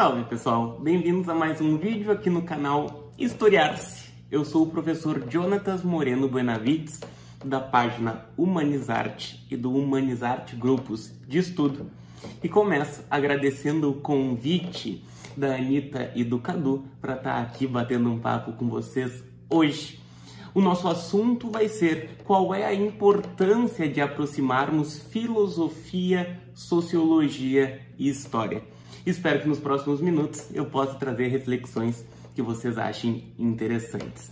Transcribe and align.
Salve 0.00 0.24
pessoal, 0.24 0.78
bem-vindos 0.80 1.28
a 1.28 1.34
mais 1.34 1.60
um 1.60 1.76
vídeo 1.76 2.10
aqui 2.10 2.30
no 2.30 2.40
canal 2.40 3.12
Historiar-se. 3.18 4.10
Eu 4.30 4.46
sou 4.46 4.62
o 4.62 4.70
professor 4.70 5.26
Jonatas 5.28 5.84
Moreno 5.84 6.26
Buenavides, 6.26 7.00
da 7.44 7.60
página 7.60 8.24
Humanizarte 8.34 9.46
e 9.50 9.58
do 9.58 9.70
Humanizarte 9.74 10.56
Grupos 10.56 11.12
de 11.28 11.36
Estudo. 11.36 11.90
E 12.42 12.48
começo 12.48 13.04
agradecendo 13.10 13.90
o 13.90 14.00
convite 14.00 15.04
da 15.36 15.56
Anitta 15.56 16.10
e 16.14 16.24
do 16.24 16.38
Cadu 16.38 16.86
para 16.98 17.16
estar 17.16 17.34
tá 17.34 17.42
aqui 17.42 17.66
batendo 17.66 18.10
um 18.10 18.18
papo 18.18 18.54
com 18.54 18.70
vocês 18.70 19.22
hoje. 19.50 20.00
O 20.54 20.62
nosso 20.62 20.88
assunto 20.88 21.50
vai 21.50 21.68
ser 21.68 22.22
qual 22.24 22.54
é 22.54 22.64
a 22.64 22.72
importância 22.72 23.86
de 23.86 24.00
aproximarmos 24.00 24.98
filosofia, 25.10 26.40
sociologia 26.54 27.82
e 27.98 28.08
história. 28.08 28.69
Espero 29.04 29.40
que 29.40 29.48
nos 29.48 29.58
próximos 29.58 30.00
minutos 30.00 30.46
eu 30.54 30.66
possa 30.66 30.94
trazer 30.94 31.28
reflexões 31.28 32.04
que 32.34 32.42
vocês 32.42 32.78
achem 32.78 33.34
interessantes. 33.38 34.30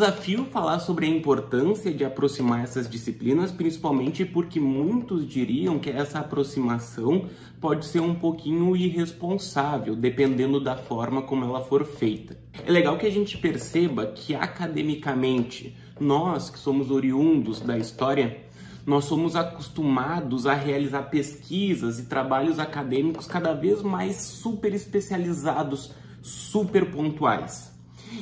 Desafio 0.00 0.46
falar 0.46 0.78
sobre 0.78 1.04
a 1.04 1.10
importância 1.10 1.92
de 1.92 2.02
aproximar 2.06 2.64
essas 2.64 2.88
disciplinas, 2.88 3.52
principalmente 3.52 4.24
porque 4.24 4.58
muitos 4.58 5.28
diriam 5.28 5.78
que 5.78 5.90
essa 5.90 6.20
aproximação 6.20 7.28
pode 7.60 7.84
ser 7.84 8.00
um 8.00 8.14
pouquinho 8.14 8.74
irresponsável, 8.74 9.94
dependendo 9.94 10.58
da 10.58 10.74
forma 10.74 11.20
como 11.20 11.44
ela 11.44 11.62
for 11.62 11.84
feita. 11.84 12.38
É 12.66 12.72
legal 12.72 12.96
que 12.96 13.04
a 13.04 13.10
gente 13.10 13.36
perceba 13.36 14.06
que 14.06 14.34
academicamente, 14.34 15.76
nós 16.00 16.48
que 16.48 16.58
somos 16.58 16.90
oriundos 16.90 17.60
da 17.60 17.76
história, 17.76 18.42
nós 18.86 19.04
somos 19.04 19.36
acostumados 19.36 20.46
a 20.46 20.54
realizar 20.54 21.10
pesquisas 21.10 21.98
e 21.98 22.06
trabalhos 22.06 22.58
acadêmicos 22.58 23.26
cada 23.26 23.52
vez 23.52 23.82
mais 23.82 24.16
super 24.16 24.72
especializados, 24.72 25.92
super 26.22 26.90
pontuais. 26.90 27.69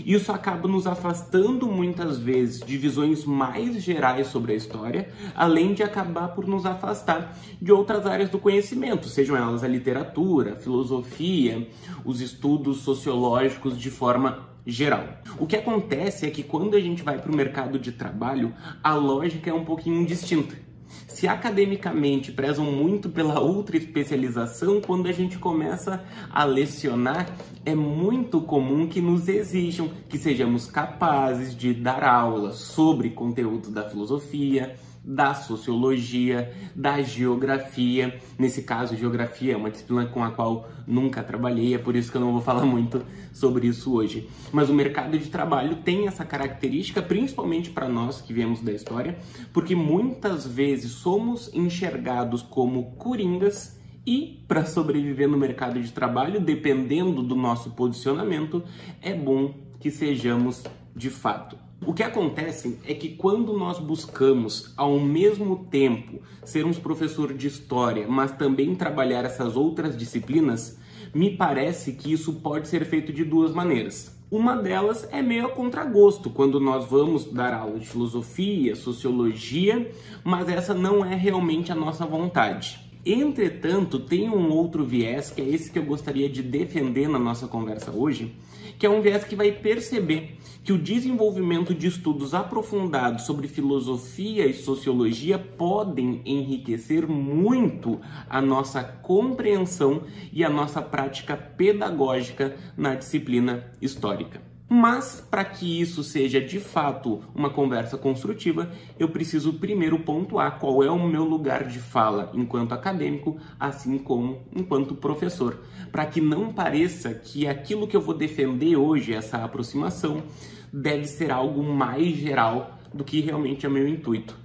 Isso 0.05 0.33
acaba 0.33 0.69
nos 0.69 0.86
afastando 0.86 1.67
muitas 1.67 2.19
vezes 2.19 2.61
de 2.61 2.77
visões 2.77 3.25
mais 3.25 3.83
gerais 3.83 4.28
sobre 4.28 4.53
a 4.53 4.56
história, 4.56 5.11
além 5.34 5.75
de 5.75 5.83
acabar 5.83 6.28
por 6.28 6.47
nos 6.47 6.67
afastar 6.67 7.36
de 7.61 7.72
outras 7.72 8.06
áreas 8.06 8.30
do 8.30 8.39
conhecimento, 8.39 9.08
sejam 9.08 9.36
elas 9.36 9.64
a 9.64 9.69
literatura, 9.69 10.53
a 10.53 10.56
filosofia, 10.56 11.69
os 12.05 12.20
estudos 12.20 12.78
sociológicos 12.78 13.78
de 13.78 13.91
forma 13.91 14.48
geral. 14.67 15.05
O 15.39 15.47
que 15.47 15.56
acontece 15.56 16.27
é 16.27 16.30
que 16.30 16.42
quando 16.42 16.77
a 16.77 16.80
gente 16.80 17.02
vai 17.02 17.19
para 17.19 17.33
o 17.33 17.36
mercado 17.36 17.78
de 17.78 17.92
trabalho, 17.92 18.55
a 18.83 18.95
lógica 18.95 19.50
é 19.50 19.55
um 19.55 19.64
pouquinho 19.64 20.06
distinta. 20.06 20.67
Se 21.06 21.27
academicamente 21.27 22.33
prezam 22.33 22.64
muito 22.64 23.08
pela 23.08 23.42
ultra 23.42 23.77
especialização, 23.77 24.81
quando 24.81 25.08
a 25.08 25.12
gente 25.12 25.39
começa 25.39 26.05
a 26.30 26.45
lecionar, 26.45 27.28
é 27.64 27.75
muito 27.75 28.41
comum 28.41 28.86
que 28.86 29.00
nos 29.00 29.28
exijam 29.28 29.91
que 30.08 30.19
sejamos 30.19 30.67
capazes 30.67 31.56
de 31.56 31.75
dar 31.75 32.05
aulas 32.05 32.56
sobre 32.56 33.11
conteúdo 33.11 33.70
da 33.70 33.89
filosofia, 33.89 34.77
da 35.09 35.33
sociologia, 35.33 36.53
da 36.77 37.01
geografia. 37.01 38.20
Nesse 38.39 38.62
caso, 38.62 38.95
geografia 38.95 39.55
é 39.55 39.56
uma 39.56 39.70
disciplina 39.70 40.05
com 40.05 40.23
a 40.23 40.31
qual 40.31 40.69
nunca 40.87 41.23
trabalhei, 41.23 41.75
é 41.75 41.78
por 41.78 41.97
isso 41.97 42.11
que 42.11 42.19
eu 42.19 42.20
não 42.20 42.33
vou 42.33 42.42
falar 42.42 42.64
muito 42.69 43.03
sobre 43.33 43.67
isso 43.67 43.95
hoje. 43.95 44.29
Mas 44.53 44.69
o 44.69 44.75
mercado 44.75 45.19
de 45.19 45.31
trabalho 45.31 45.77
tem 45.77 46.06
essa 46.06 46.27
característica, 46.27 47.01
principalmente 47.01 47.70
para 47.70 47.89
nós 47.89 48.20
que 48.20 48.34
viemos 48.34 48.61
da 48.61 48.70
história, 48.70 49.19
porque 49.51 49.75
muitas 49.75 50.47
vezes 50.47 50.91
somos 50.91 51.51
enxergados 51.55 52.42
como 52.42 52.92
coringas 52.97 53.81
e 54.06 54.45
para 54.47 54.67
sobreviver 54.67 55.27
no 55.27 55.39
mercado 55.39 55.80
de 55.80 55.90
trabalho, 55.90 56.39
dependendo 56.39 57.23
do 57.23 57.35
nosso 57.35 57.70
posicionamento, 57.70 58.63
é 59.01 59.14
bom 59.14 59.55
que 59.80 59.90
sejamos 59.90 60.64
de 60.95 61.08
fato 61.08 61.67
o 61.86 61.94
que 61.94 62.02
acontece 62.02 62.78
é 62.86 62.92
que 62.92 63.11
quando 63.11 63.56
nós 63.56 63.78
buscamos 63.78 64.72
ao 64.77 64.98
mesmo 64.98 65.64
tempo 65.70 66.20
sermos 66.44 66.78
professor 66.78 67.33
de 67.33 67.46
história, 67.46 68.06
mas 68.08 68.33
também 68.33 68.74
trabalhar 68.74 69.24
essas 69.24 69.56
outras 69.56 69.96
disciplinas, 69.96 70.78
me 71.14 71.36
parece 71.36 71.92
que 71.92 72.12
isso 72.12 72.34
pode 72.34 72.68
ser 72.68 72.84
feito 72.84 73.12
de 73.12 73.24
duas 73.24 73.52
maneiras. 73.52 74.16
Uma 74.30 74.56
delas 74.56 75.08
é 75.11 75.22
meio 75.22 75.46
a 75.46 75.50
contragosto, 75.50 76.28
quando 76.28 76.61
nós 76.61 76.84
vamos 76.84 77.24
dar 77.24 77.55
aula 77.55 77.78
de 77.78 77.86
filosofia, 77.86 78.77
sociologia, 78.77 79.90
mas 80.22 80.48
essa 80.48 80.74
não 80.74 81.05
é 81.05 81.14
realmente 81.14 81.72
a 81.72 81.74
nossa 81.74 82.05
vontade. 82.05 82.88
Entretanto, 83.05 83.98
tem 84.01 84.29
um 84.29 84.51
outro 84.51 84.85
viés, 84.85 85.31
que 85.31 85.41
é 85.41 85.48
esse 85.48 85.70
que 85.70 85.79
eu 85.79 85.85
gostaria 85.85 86.29
de 86.29 86.42
defender 86.42 87.09
na 87.09 87.19
nossa 87.19 87.47
conversa 87.47 87.91
hoje, 87.91 88.35
que 88.79 88.86
é 88.86 88.91
um 88.91 89.01
viés 89.01 89.25
que 89.25 89.36
vai 89.36 89.51
perceber 89.53 90.36
que 90.63 90.73
o 90.73 90.79
desenvolvimento 90.79 91.75
de 91.75 91.87
estudos 91.87 92.35
aprofundados 92.35 93.25
sobre 93.25 93.48
filosofia 93.48 94.47
e 94.47 94.53
sociologia 94.53 95.39
podem 95.39 96.20
enriquecer 96.25 97.08
muito 97.08 98.01
a 98.29 98.41
nossa 98.41 98.83
compreensão 98.83 100.03
e 100.33 100.45
a 100.45 100.51
nossa 100.51 100.83
prática 100.83 101.37
pedagógica 101.37 102.57
na 102.77 102.95
disciplina 102.95 103.73
histórica. 103.81 104.48
Mas 104.70 105.27
para 105.30 105.46
que 105.46 105.80
isso 105.80 106.05
seja 106.05 106.39
de 106.42 106.61
fato 106.61 107.23
uma 107.34 107.48
conversa 107.48 107.96
construtiva, 107.96 108.70
eu 108.98 109.08
preciso 109.08 109.55
primeiro 109.55 110.01
pontuar 110.01 110.58
qual 110.58 110.84
é 110.84 110.90
o 110.90 111.08
meu 111.08 111.24
lugar 111.24 111.64
de 111.64 111.79
fala 111.79 112.30
enquanto 112.34 112.73
acadêmico, 112.73 113.39
assim 113.58 113.96
como 113.96 114.42
enquanto 114.55 114.95
professor, 114.95 115.58
para 115.90 116.05
que 116.05 116.20
não 116.20 116.52
pareça 116.52 117.14
que 117.14 117.46
aquilo 117.46 117.89
que 117.89 117.96
eu 117.96 118.02
vou 118.02 118.14
defender 118.14 118.77
hoje, 118.77 119.14
essa 119.14 119.39
aproximação, 119.39 120.23
deve 120.70 121.07
ser 121.07 121.30
algo 121.30 121.62
mais 121.62 122.17
geral 122.17 122.78
do 122.92 123.05
que 123.05 123.20
realmente 123.20 123.64
é 123.64 123.70
meu 123.70 123.89
intuito. 123.89 124.36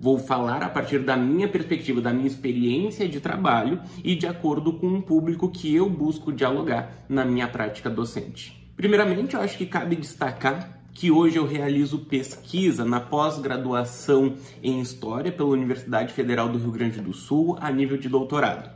Vou 0.00 0.18
falar 0.18 0.62
a 0.64 0.68
partir 0.68 1.00
da 1.00 1.16
minha 1.16 1.46
perspectiva, 1.46 2.00
da 2.00 2.12
minha 2.12 2.26
experiência 2.26 3.08
de 3.08 3.20
trabalho 3.20 3.80
e 4.02 4.16
de 4.16 4.26
acordo 4.26 4.72
com 4.72 4.88
o 4.88 5.02
público 5.02 5.48
que 5.48 5.72
eu 5.72 5.88
busco 5.88 6.32
dialogar 6.32 7.04
na 7.08 7.24
minha 7.24 7.46
prática 7.46 7.88
docente. 7.88 8.57
Primeiramente, 8.78 9.34
eu 9.34 9.40
acho 9.40 9.58
que 9.58 9.66
cabe 9.66 9.96
destacar 9.96 10.80
que 10.94 11.10
hoje 11.10 11.36
eu 11.36 11.44
realizo 11.44 11.98
pesquisa 11.98 12.84
na 12.84 13.00
pós-graduação 13.00 14.36
em 14.62 14.80
História 14.80 15.32
pela 15.32 15.48
Universidade 15.48 16.12
Federal 16.12 16.48
do 16.48 16.58
Rio 16.58 16.70
Grande 16.70 17.00
do 17.00 17.12
Sul 17.12 17.58
a 17.60 17.72
nível 17.72 17.96
de 17.96 18.08
doutorado. 18.08 18.70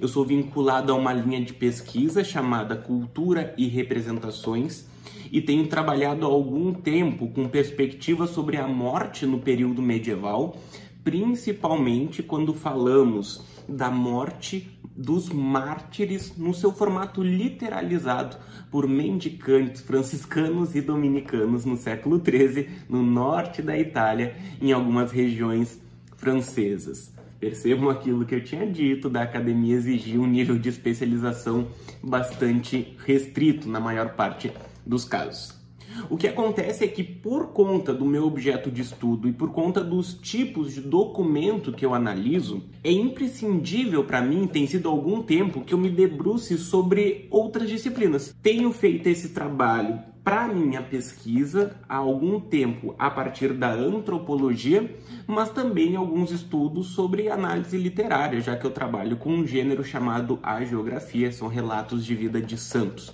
Eu 0.00 0.06
sou 0.06 0.24
vinculado 0.24 0.92
a 0.92 0.94
uma 0.94 1.12
linha 1.12 1.44
de 1.44 1.52
pesquisa 1.54 2.22
chamada 2.22 2.76
Cultura 2.76 3.52
e 3.58 3.66
Representações 3.66 4.86
e 5.32 5.40
tenho 5.40 5.66
trabalhado 5.66 6.24
há 6.24 6.28
algum 6.28 6.72
tempo 6.72 7.26
com 7.26 7.48
perspectiva 7.48 8.28
sobre 8.28 8.58
a 8.58 8.68
morte 8.68 9.26
no 9.26 9.40
período 9.40 9.82
medieval, 9.82 10.56
principalmente 11.02 12.22
quando 12.22 12.54
falamos 12.54 13.42
da 13.68 13.90
morte 13.90 14.71
dos 14.96 15.28
mártires 15.28 16.36
no 16.36 16.52
seu 16.52 16.72
formato 16.72 17.22
literalizado 17.22 18.36
por 18.70 18.88
mendicantes 18.88 19.80
franciscanos 19.80 20.74
e 20.74 20.80
dominicanos 20.80 21.64
no 21.64 21.76
século 21.76 22.20
XIII, 22.22 22.68
no 22.88 23.02
norte 23.02 23.62
da 23.62 23.78
Itália, 23.78 24.36
em 24.60 24.72
algumas 24.72 25.10
regiões 25.10 25.80
francesas. 26.16 27.12
Percebam 27.40 27.90
aquilo 27.90 28.24
que 28.24 28.34
eu 28.34 28.44
tinha 28.44 28.66
dito 28.66 29.10
da 29.10 29.22
academia 29.22 29.74
exigir 29.74 30.20
um 30.20 30.26
nível 30.26 30.58
de 30.58 30.68
especialização 30.68 31.66
bastante 32.02 32.96
restrito 33.04 33.68
na 33.68 33.80
maior 33.80 34.14
parte 34.14 34.52
dos 34.86 35.04
casos. 35.04 35.61
O 36.08 36.16
que 36.16 36.28
acontece 36.28 36.84
é 36.84 36.88
que, 36.88 37.02
por 37.02 37.48
conta 37.48 37.92
do 37.92 38.04
meu 38.04 38.26
objeto 38.26 38.70
de 38.70 38.82
estudo 38.82 39.28
e 39.28 39.32
por 39.32 39.50
conta 39.50 39.82
dos 39.82 40.14
tipos 40.14 40.74
de 40.74 40.80
documento 40.80 41.72
que 41.72 41.84
eu 41.84 41.94
analiso, 41.94 42.62
é 42.82 42.90
imprescindível 42.90 44.04
para 44.04 44.20
mim, 44.20 44.46
tem 44.46 44.66
sido 44.66 44.88
algum 44.88 45.22
tempo, 45.22 45.62
que 45.62 45.74
eu 45.74 45.78
me 45.78 45.90
debruce 45.90 46.58
sobre 46.58 47.26
outras 47.30 47.68
disciplinas. 47.68 48.34
Tenho 48.42 48.72
feito 48.72 49.06
esse 49.08 49.30
trabalho 49.30 50.12
para 50.24 50.46
minha 50.46 50.80
pesquisa 50.80 51.74
há 51.88 51.96
algum 51.96 52.38
tempo 52.38 52.94
a 52.98 53.10
partir 53.10 53.52
da 53.52 53.72
antropologia, 53.72 54.94
mas 55.26 55.50
também 55.50 55.96
alguns 55.96 56.30
estudos 56.30 56.88
sobre 56.88 57.28
análise 57.28 57.76
literária, 57.76 58.40
já 58.40 58.56
que 58.56 58.64
eu 58.64 58.70
trabalho 58.70 59.16
com 59.16 59.30
um 59.30 59.46
gênero 59.46 59.82
chamado 59.82 60.38
a 60.42 60.62
geografia, 60.64 61.32
são 61.32 61.48
relatos 61.48 62.04
de 62.04 62.14
vida 62.14 62.40
de 62.40 62.56
santos. 62.56 63.12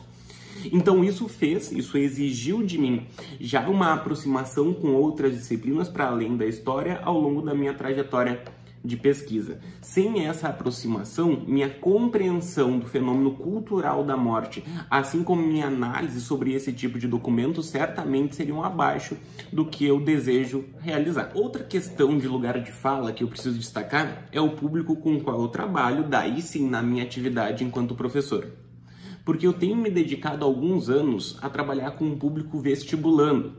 Então 0.72 1.05
isso 1.05 1.28
fez, 1.28 1.72
isso 1.72 1.96
exigiu 1.96 2.62
de 2.62 2.78
mim 2.78 3.06
já 3.40 3.69
uma 3.69 3.93
aproximação 3.93 4.72
com 4.72 4.94
outras 4.94 5.32
disciplinas 5.32 5.88
para 5.88 6.06
além 6.06 6.37
da 6.37 6.46
história 6.46 7.00
ao 7.02 7.19
longo 7.19 7.43
da 7.43 7.55
minha 7.55 7.75
trajetória 7.75 8.43
de 8.84 8.96
pesquisa. 8.96 9.58
Sem 9.81 10.26
essa 10.26 10.49
aproximação, 10.49 11.43
minha 11.46 11.69
compreensão 11.69 12.78
do 12.78 12.87
fenômeno 12.87 13.32
cultural 13.32 14.05
da 14.05 14.16
morte, 14.16 14.64
assim 14.90 15.22
como 15.22 15.43
minha 15.43 15.66
análise 15.66 16.20
sobre 16.20 16.55
esse 16.55 16.72
tipo 16.72 16.99
de 16.99 17.08
documento, 17.08 17.62
certamente 17.62 18.37
seriam 18.37 18.62
abaixo 18.62 19.16
do 19.52 19.64
que 19.64 19.84
eu 19.84 20.00
desejo 20.00 20.64
realizar. 20.81 21.32
Outra 21.34 21.64
questão 21.64 22.19
de 22.19 22.28
lugar 22.28 22.60
de 22.60 22.72
fala 22.72 23.12
que 23.12 23.25
eu 23.25 23.28
preciso 23.28 23.58
destacar 23.58 24.28
é 24.32 24.40
o 24.40 24.50
público 24.50 24.96
com 24.96 25.14
o 25.14 25.20
qual 25.20 25.43
eu 25.43 25.49
trabalho, 25.49 26.05
daí 26.05 26.40
sim 26.40 26.69
na 26.69 26.82
minha 26.82 27.02
atividade 27.02 27.64
enquanto 27.64 27.94
professor 27.94 28.46
porque 29.29 29.47
eu 29.47 29.53
tenho 29.53 29.77
me 29.77 29.91
dedicado 29.91 30.43
alguns 30.43 30.89
anos 30.89 31.37
a 31.43 31.51
trabalhar 31.51 31.91
com 31.91 32.07
um 32.07 32.17
público 32.17 32.59
vestibulando. 32.59 33.59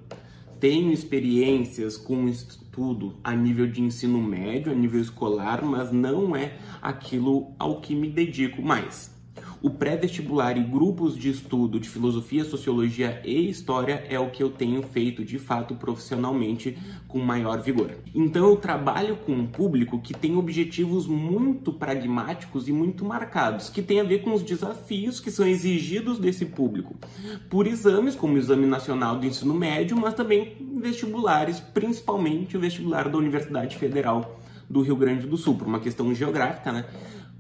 Tenho 0.59 0.91
experiências 0.91 1.95
com 1.95 2.27
estudo 2.27 3.17
a 3.23 3.35
nível 3.35 3.67
de 3.67 3.79
ensino 3.79 4.19
médio, 4.19 4.71
a 4.71 4.75
nível 4.75 4.99
escolar, 4.99 5.63
mas 5.63 5.91
não 5.91 6.35
é 6.35 6.57
aquilo 6.81 7.53
ao 7.59 7.81
que 7.81 7.93
me 7.93 8.09
dedico 8.09 8.63
mais. 8.63 9.15
O 9.61 9.69
pré-vestibular 9.69 10.57
e 10.57 10.63
grupos 10.63 11.17
de 11.17 11.29
estudo 11.29 11.81
de 11.81 11.89
filosofia, 11.89 12.45
sociologia 12.45 13.21
e 13.25 13.49
história 13.49 14.05
é 14.09 14.17
o 14.17 14.29
que 14.29 14.41
eu 14.41 14.49
tenho 14.49 14.81
feito 14.81 15.25
de 15.25 15.37
fato 15.37 15.75
profissionalmente 15.75 16.77
com 17.09 17.19
maior 17.19 17.61
vigor. 17.61 17.91
Então 18.15 18.47
eu 18.47 18.55
trabalho 18.55 19.17
com 19.17 19.33
um 19.33 19.45
público 19.45 19.99
que 19.99 20.13
tem 20.13 20.37
objetivos 20.37 21.07
muito 21.07 21.73
pragmáticos 21.73 22.69
e 22.69 22.71
muito 22.71 23.03
marcados, 23.03 23.69
que 23.69 23.81
tem 23.81 23.99
a 23.99 24.03
ver 24.05 24.19
com 24.19 24.33
os 24.33 24.43
desafios 24.43 25.19
que 25.19 25.29
são 25.29 25.45
exigidos 25.45 26.19
desse 26.19 26.45
público 26.45 26.95
por 27.49 27.67
exames 27.67 28.15
como 28.15 28.35
o 28.35 28.37
Exame 28.37 28.65
Nacional 28.65 29.17
do 29.17 29.25
Ensino 29.25 29.53
Médio, 29.53 29.97
mas 29.97 30.13
também 30.13 30.55
vestibulares, 30.77 31.59
principalmente 31.59 32.55
o 32.55 32.61
vestibular 32.61 33.09
da 33.09 33.17
Universidade 33.17 33.75
Federal 33.75 34.39
do 34.69 34.81
Rio 34.81 34.95
Grande 34.95 35.27
do 35.27 35.35
Sul, 35.35 35.55
por 35.55 35.67
uma 35.67 35.79
questão 35.79 36.13
geográfica, 36.13 36.71
né? 36.71 36.85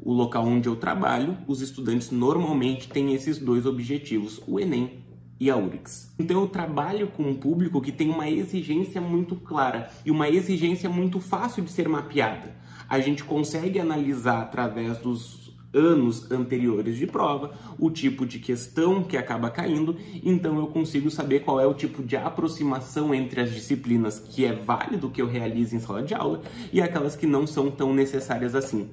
O 0.01 0.13
local 0.13 0.45
onde 0.45 0.67
eu 0.67 0.75
trabalho, 0.75 1.37
os 1.47 1.61
estudantes 1.61 2.11
normalmente 2.11 2.89
têm 2.89 3.13
esses 3.13 3.37
dois 3.37 3.65
objetivos, 3.65 4.41
o 4.47 4.59
Enem 4.59 4.99
e 5.39 5.49
a 5.49 5.55
URIX. 5.55 6.13
Então 6.19 6.41
eu 6.41 6.47
trabalho 6.47 7.07
com 7.07 7.23
um 7.23 7.35
público 7.35 7.81
que 7.81 7.91
tem 7.91 8.09
uma 8.09 8.29
exigência 8.29 8.99
muito 8.99 9.35
clara 9.35 9.89
e 10.05 10.11
uma 10.11 10.29
exigência 10.29 10.89
muito 10.89 11.19
fácil 11.19 11.63
de 11.63 11.71
ser 11.71 11.87
mapeada. 11.87 12.55
A 12.89 12.99
gente 12.99 13.23
consegue 13.23 13.79
analisar 13.79 14.41
através 14.41 14.97
dos 14.97 15.49
anos 15.73 16.29
anteriores 16.31 16.97
de 16.97 17.05
prova, 17.05 17.53
o 17.77 17.91
tipo 17.91 18.25
de 18.25 18.39
questão 18.39 19.03
que 19.03 19.15
acaba 19.15 19.51
caindo, 19.51 19.95
então 20.23 20.57
eu 20.57 20.67
consigo 20.67 21.11
saber 21.11 21.41
qual 21.41 21.59
é 21.59 21.67
o 21.67 21.75
tipo 21.75 22.01
de 22.03 22.17
aproximação 22.17 23.13
entre 23.13 23.41
as 23.41 23.51
disciplinas 23.51 24.19
que 24.19 24.45
é 24.45 24.53
válido 24.53 25.09
que 25.09 25.21
eu 25.21 25.27
realize 25.27 25.75
em 25.75 25.79
sala 25.79 26.01
de 26.01 26.15
aula 26.15 26.41
e 26.73 26.81
aquelas 26.81 27.15
que 27.15 27.27
não 27.27 27.45
são 27.45 27.69
tão 27.69 27.93
necessárias 27.93 28.55
assim. 28.55 28.89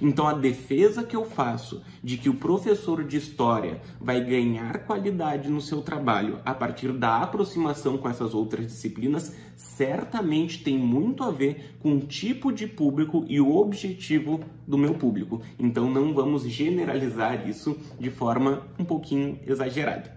Então 0.00 0.26
a 0.26 0.32
defesa 0.32 1.02
que 1.02 1.14
eu 1.14 1.24
faço 1.24 1.82
de 2.02 2.16
que 2.16 2.28
o 2.28 2.34
professor 2.34 3.04
de 3.04 3.16
história 3.16 3.80
vai 4.00 4.24
ganhar 4.24 4.84
qualidade 4.84 5.48
no 5.48 5.60
seu 5.60 5.80
trabalho 5.82 6.40
a 6.44 6.54
partir 6.54 6.92
da 6.92 7.18
aproximação 7.18 7.96
com 7.96 8.08
essas 8.08 8.34
outras 8.34 8.66
disciplinas 8.66 9.34
certamente 9.56 10.62
tem 10.62 10.78
muito 10.78 11.22
a 11.22 11.30
ver 11.30 11.76
com 11.80 11.96
o 11.96 12.00
tipo 12.00 12.52
de 12.52 12.66
público 12.66 13.24
e 13.28 13.40
o 13.40 13.54
objetivo 13.56 14.40
do 14.66 14.78
meu 14.78 14.94
público. 14.94 15.42
Então 15.58 15.90
não 15.90 16.14
vamos 16.14 16.42
generalizar 16.42 17.48
isso 17.48 17.76
de 17.98 18.10
forma 18.10 18.66
um 18.78 18.84
pouquinho 18.84 19.38
exagerada. 19.46 20.16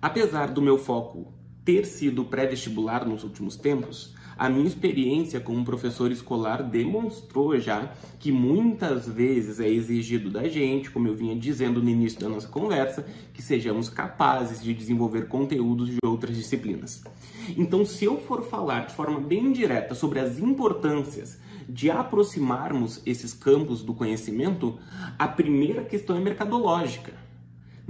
Apesar 0.00 0.50
do 0.50 0.62
meu 0.62 0.78
foco 0.78 1.32
ter 1.64 1.84
sido 1.84 2.24
pré-vestibular 2.24 3.06
nos 3.06 3.22
últimos 3.22 3.54
tempos, 3.56 4.14
a 4.40 4.48
minha 4.48 4.66
experiência 4.66 5.38
como 5.38 5.62
professor 5.62 6.10
escolar 6.10 6.62
demonstrou 6.62 7.60
já 7.60 7.92
que 8.18 8.32
muitas 8.32 9.06
vezes 9.06 9.60
é 9.60 9.68
exigido 9.68 10.30
da 10.30 10.48
gente, 10.48 10.90
como 10.90 11.06
eu 11.06 11.14
vinha 11.14 11.36
dizendo 11.36 11.82
no 11.82 11.90
início 11.90 12.18
da 12.18 12.26
nossa 12.30 12.48
conversa, 12.48 13.04
que 13.34 13.42
sejamos 13.42 13.90
capazes 13.90 14.62
de 14.62 14.72
desenvolver 14.72 15.28
conteúdos 15.28 15.90
de 15.90 15.98
outras 16.02 16.34
disciplinas. 16.34 17.04
Então, 17.54 17.84
se 17.84 18.06
eu 18.06 18.16
for 18.16 18.42
falar 18.42 18.86
de 18.86 18.94
forma 18.94 19.20
bem 19.20 19.52
direta 19.52 19.94
sobre 19.94 20.18
as 20.18 20.38
importâncias 20.38 21.38
de 21.68 21.90
aproximarmos 21.90 23.02
esses 23.04 23.34
campos 23.34 23.82
do 23.82 23.92
conhecimento, 23.92 24.78
a 25.18 25.28
primeira 25.28 25.84
questão 25.84 26.16
é 26.16 26.20
mercadológica 26.20 27.12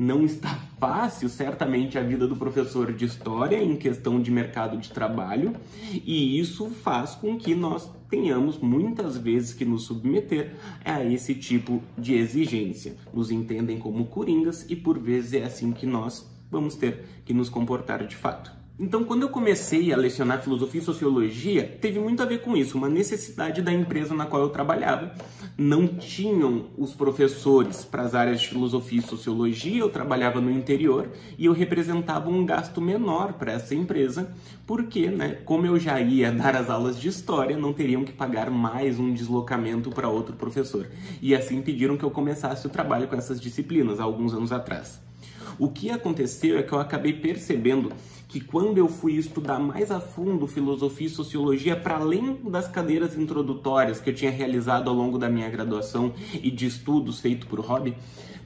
não 0.00 0.24
está 0.24 0.58
fácil, 0.78 1.28
certamente, 1.28 1.98
a 1.98 2.02
vida 2.02 2.26
do 2.26 2.34
professor 2.34 2.90
de 2.90 3.04
história 3.04 3.62
em 3.62 3.76
questão 3.76 4.18
de 4.18 4.30
mercado 4.30 4.78
de 4.78 4.90
trabalho, 4.90 5.54
e 5.92 6.40
isso 6.40 6.70
faz 6.70 7.14
com 7.14 7.36
que 7.36 7.54
nós 7.54 7.92
tenhamos 8.08 8.56
muitas 8.56 9.18
vezes 9.18 9.52
que 9.52 9.62
nos 9.62 9.82
submeter 9.82 10.54
a 10.82 11.04
esse 11.04 11.34
tipo 11.34 11.82
de 11.98 12.14
exigência. 12.14 12.96
Nos 13.12 13.30
entendem 13.30 13.78
como 13.78 14.06
coringas 14.06 14.64
e 14.70 14.74
por 14.74 14.98
vezes 14.98 15.34
é 15.34 15.44
assim 15.44 15.70
que 15.70 15.84
nós 15.84 16.26
vamos 16.50 16.76
ter 16.76 17.04
que 17.26 17.34
nos 17.34 17.50
comportar 17.50 18.06
de 18.06 18.16
fato. 18.16 18.59
Então, 18.82 19.04
quando 19.04 19.24
eu 19.24 19.28
comecei 19.28 19.92
a 19.92 19.96
lecionar 19.96 20.40
filosofia 20.40 20.80
e 20.80 20.84
sociologia, 20.84 21.76
teve 21.82 22.00
muito 22.00 22.22
a 22.22 22.24
ver 22.24 22.40
com 22.40 22.56
isso, 22.56 22.78
uma 22.78 22.88
necessidade 22.88 23.60
da 23.60 23.70
empresa 23.70 24.14
na 24.14 24.24
qual 24.24 24.40
eu 24.40 24.48
trabalhava. 24.48 25.14
Não 25.54 25.86
tinham 25.86 26.64
os 26.78 26.94
professores 26.94 27.84
para 27.84 28.04
as 28.04 28.14
áreas 28.14 28.40
de 28.40 28.48
filosofia 28.48 29.00
e 29.00 29.02
sociologia, 29.02 29.80
eu 29.80 29.90
trabalhava 29.90 30.40
no 30.40 30.50
interior 30.50 31.10
e 31.36 31.44
eu 31.44 31.52
representava 31.52 32.30
um 32.30 32.42
gasto 32.46 32.80
menor 32.80 33.34
para 33.34 33.52
essa 33.52 33.74
empresa, 33.74 34.34
porque, 34.66 35.08
né, 35.08 35.36
como 35.44 35.66
eu 35.66 35.78
já 35.78 36.00
ia 36.00 36.32
dar 36.32 36.56
as 36.56 36.70
aulas 36.70 36.98
de 36.98 37.06
história, 37.06 37.58
não 37.58 37.74
teriam 37.74 38.02
que 38.02 38.12
pagar 38.12 38.50
mais 38.50 38.98
um 38.98 39.12
deslocamento 39.12 39.90
para 39.90 40.08
outro 40.08 40.36
professor. 40.36 40.88
E 41.20 41.34
assim 41.34 41.60
pediram 41.60 41.98
que 41.98 42.04
eu 42.04 42.10
começasse 42.10 42.66
o 42.66 42.70
trabalho 42.70 43.08
com 43.08 43.14
essas 43.14 43.38
disciplinas 43.38 44.00
há 44.00 44.04
alguns 44.04 44.32
anos 44.32 44.52
atrás. 44.52 45.09
O 45.58 45.68
que 45.68 45.90
aconteceu 45.90 46.58
é 46.58 46.62
que 46.62 46.72
eu 46.72 46.78
acabei 46.78 47.12
percebendo 47.12 47.92
que 48.30 48.40
quando 48.40 48.78
eu 48.78 48.88
fui 48.88 49.14
estudar 49.14 49.58
mais 49.58 49.90
a 49.90 49.98
fundo 49.98 50.46
filosofia 50.46 51.08
e 51.08 51.10
sociologia, 51.10 51.76
para 51.76 51.96
além 51.96 52.38
das 52.48 52.68
cadeiras 52.68 53.18
introdutórias 53.18 54.00
que 54.00 54.10
eu 54.10 54.14
tinha 54.14 54.30
realizado 54.30 54.88
ao 54.88 54.94
longo 54.94 55.18
da 55.18 55.28
minha 55.28 55.50
graduação 55.50 56.12
e 56.32 56.50
de 56.50 56.66
estudos 56.66 57.18
feito 57.18 57.48
por 57.48 57.58
hobby, 57.58 57.96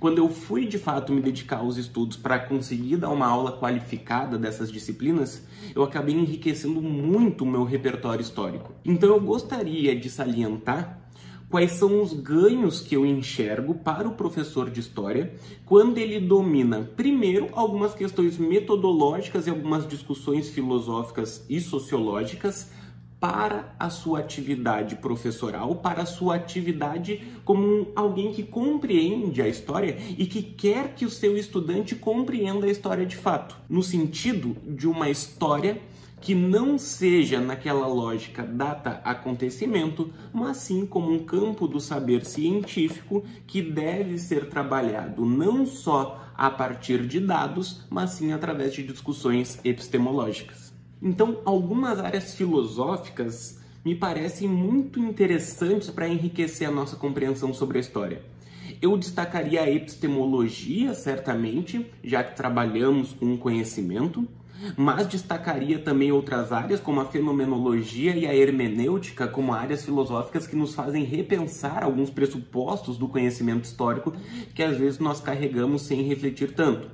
quando 0.00 0.18
eu 0.18 0.28
fui 0.28 0.66
de 0.66 0.78
fato 0.78 1.12
me 1.12 1.20
dedicar 1.20 1.58
aos 1.58 1.76
estudos 1.76 2.16
para 2.16 2.38
conseguir 2.38 2.96
dar 2.96 3.10
uma 3.10 3.26
aula 3.26 3.52
qualificada 3.52 4.38
dessas 4.38 4.72
disciplinas, 4.72 5.42
eu 5.74 5.82
acabei 5.82 6.14
enriquecendo 6.14 6.80
muito 6.80 7.44
o 7.44 7.46
meu 7.46 7.64
repertório 7.64 8.22
histórico. 8.22 8.72
Então 8.84 9.10
eu 9.10 9.20
gostaria 9.20 9.94
de 9.94 10.08
salientar 10.08 11.03
quais 11.48 11.72
são 11.72 12.02
os 12.02 12.12
ganhos 12.12 12.80
que 12.80 12.96
eu 12.96 13.06
enxergo 13.06 13.74
para 13.74 14.08
o 14.08 14.14
professor 14.14 14.70
de 14.70 14.80
história 14.80 15.34
quando 15.64 15.98
ele 15.98 16.20
domina, 16.20 16.90
primeiro, 16.96 17.48
algumas 17.52 17.94
questões 17.94 18.38
metodológicas 18.38 19.46
e 19.46 19.50
algumas 19.50 19.86
discussões 19.86 20.48
filosóficas 20.48 21.44
e 21.48 21.60
sociológicas 21.60 22.70
para 23.24 23.74
a 23.78 23.88
sua 23.88 24.18
atividade 24.18 24.96
professoral, 24.96 25.76
para 25.76 26.02
a 26.02 26.06
sua 26.06 26.34
atividade 26.34 27.22
como 27.42 27.88
alguém 27.96 28.32
que 28.32 28.42
compreende 28.42 29.40
a 29.40 29.48
história 29.48 29.96
e 30.18 30.26
que 30.26 30.42
quer 30.42 30.94
que 30.94 31.06
o 31.06 31.10
seu 31.10 31.34
estudante 31.34 31.94
compreenda 31.94 32.66
a 32.66 32.70
história 32.70 33.06
de 33.06 33.16
fato, 33.16 33.56
no 33.66 33.82
sentido 33.82 34.54
de 34.66 34.86
uma 34.86 35.08
história 35.08 35.80
que 36.24 36.34
não 36.34 36.78
seja 36.78 37.38
naquela 37.38 37.86
lógica 37.86 38.42
data-acontecimento, 38.42 40.10
mas 40.32 40.56
sim 40.56 40.86
como 40.86 41.12
um 41.12 41.18
campo 41.18 41.68
do 41.68 41.78
saber 41.78 42.24
científico 42.24 43.22
que 43.46 43.60
deve 43.60 44.16
ser 44.16 44.48
trabalhado 44.48 45.26
não 45.26 45.66
só 45.66 46.26
a 46.34 46.50
partir 46.50 47.06
de 47.06 47.20
dados, 47.20 47.82
mas 47.90 48.12
sim 48.12 48.32
através 48.32 48.72
de 48.72 48.82
discussões 48.82 49.60
epistemológicas. 49.62 50.72
Então, 51.02 51.42
algumas 51.44 51.98
áreas 51.98 52.34
filosóficas 52.34 53.60
me 53.84 53.94
parecem 53.94 54.48
muito 54.48 54.98
interessantes 54.98 55.90
para 55.90 56.08
enriquecer 56.08 56.66
a 56.66 56.72
nossa 56.72 56.96
compreensão 56.96 57.52
sobre 57.52 57.76
a 57.76 57.80
história. 57.82 58.22
Eu 58.80 58.96
destacaria 58.96 59.60
a 59.60 59.70
epistemologia, 59.70 60.94
certamente, 60.94 61.84
já 62.02 62.24
que 62.24 62.34
trabalhamos 62.34 63.12
com 63.12 63.36
conhecimento 63.36 64.26
mas 64.76 65.06
destacaria 65.06 65.78
também 65.78 66.12
outras 66.12 66.52
áreas, 66.52 66.80
como 66.80 67.00
a 67.00 67.06
fenomenologia 67.06 68.16
e 68.16 68.26
a 68.26 68.34
hermenêutica, 68.34 69.26
como 69.26 69.52
áreas 69.52 69.84
filosóficas 69.84 70.46
que 70.46 70.56
nos 70.56 70.74
fazem 70.74 71.04
repensar 71.04 71.82
alguns 71.82 72.10
pressupostos 72.10 72.96
do 72.96 73.08
conhecimento 73.08 73.64
histórico 73.64 74.14
que 74.54 74.62
às 74.62 74.76
vezes 74.76 74.98
nós 74.98 75.20
carregamos 75.20 75.82
sem 75.82 76.02
refletir 76.02 76.52
tanto. 76.54 76.88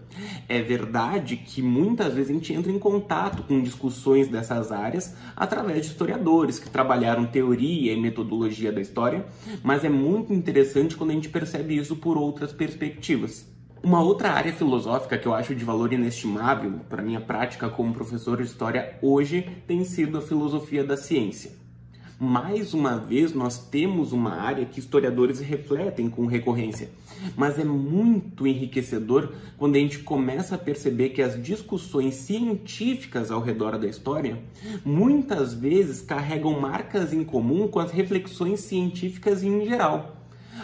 É 0.49 0.61
verdade 0.61 1.37
que 1.37 1.63
muitas 1.63 2.15
vezes 2.15 2.31
a 2.31 2.35
gente 2.35 2.53
entra 2.53 2.73
em 2.73 2.79
contato 2.79 3.43
com 3.45 3.63
discussões 3.63 4.29
dessas 4.29 4.73
áreas 4.73 5.15
através 5.37 5.83
de 5.83 5.87
historiadores 5.93 6.59
que 6.59 6.69
trabalharam 6.69 7.27
teoria 7.27 7.93
e 7.93 8.01
metodologia 8.01 8.73
da 8.73 8.81
história, 8.81 9.25
mas 9.63 9.85
é 9.85 9.89
muito 9.89 10.33
interessante 10.33 10.97
quando 10.97 11.11
a 11.11 11.15
gente 11.15 11.29
percebe 11.29 11.77
isso 11.77 11.97
por 11.97 12.19
outras 12.19 12.53
perspectivas. 12.53 13.49
Uma 13.83 14.03
outra 14.03 14.33
área 14.33 14.53
filosófica 14.53 15.17
que 15.17 15.27
eu 15.27 15.33
acho 15.33 15.55
de 15.55 15.65
valor 15.65 15.91
inestimável 15.91 16.81
para 16.87 17.03
minha 17.03 17.21
prática 17.21 17.67
como 17.67 17.95
professor 17.95 18.37
de 18.37 18.43
história 18.43 18.99
hoje 19.01 19.49
tem 19.67 19.85
sido 19.85 20.19
a 20.19 20.21
filosofia 20.21 20.85
da 20.85 20.99
ciência. 20.99 21.53
Mais 22.19 22.75
uma 22.75 22.99
vez, 22.99 23.33
nós 23.33 23.57
temos 23.57 24.13
uma 24.13 24.35
área 24.35 24.67
que 24.67 24.79
historiadores 24.79 25.41
refletem 25.41 26.11
com 26.11 26.27
recorrência, 26.27 26.91
mas 27.35 27.59
é 27.59 27.65
muito 27.65 28.47
enriquecedor 28.47 29.33
quando 29.57 29.77
a 29.77 29.79
gente 29.79 30.01
começa 30.01 30.57
a 30.57 30.59
perceber 30.59 31.09
que 31.09 31.23
as 31.23 31.43
discussões 31.43 32.17
científicas 32.17 33.31
ao 33.31 33.41
redor 33.41 33.79
da 33.79 33.89
história 33.89 34.39
muitas 34.85 35.55
vezes 35.55 36.03
carregam 36.03 36.61
marcas 36.61 37.15
em 37.15 37.25
comum 37.25 37.67
com 37.67 37.79
as 37.79 37.91
reflexões 37.91 38.61
científicas 38.61 39.43
em 39.43 39.65
geral. 39.65 40.20